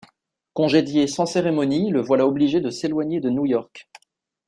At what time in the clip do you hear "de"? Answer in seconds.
2.59-2.71, 3.19-3.29